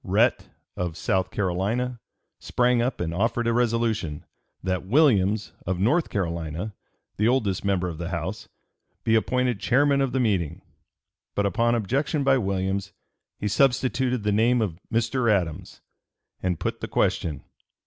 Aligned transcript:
Rhett, 0.03 0.49
of 0.75 0.97
South 0.97 1.29
Carolina, 1.29 1.99
sprang 2.39 2.81
up 2.81 2.99
and 2.99 3.13
offered 3.13 3.45
a 3.45 3.53
resolution, 3.53 4.25
that 4.63 4.83
Williams, 4.83 5.53
of 5.67 5.79
North 5.79 6.09
Carolina, 6.09 6.73
the 7.17 7.27
oldest 7.27 7.63
member 7.63 7.87
of 7.87 7.99
the 7.99 8.09
House, 8.09 8.49
be 9.03 9.13
appointed 9.13 9.59
chairman 9.59 10.01
of 10.01 10.11
the 10.11 10.19
meeting; 10.19 10.63
but 11.35 11.45
upon 11.45 11.75
objection 11.75 12.23
by 12.23 12.39
Williams, 12.39 12.93
he 13.37 13.47
substituted 13.47 14.23
the 14.23 14.31
name 14.31 14.59
of 14.59 14.79
Mr. 14.91 15.31
Adams, 15.31 15.81
and 16.41 16.59
put 16.59 16.79
the 16.81 16.87
question. 16.87 17.43